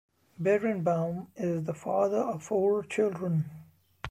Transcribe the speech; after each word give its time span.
Berenbaum 0.41 1.27
is 1.35 1.63
the 1.65 1.75
father 1.75 2.17
of 2.17 2.41
four 2.41 2.81
children. 2.81 3.45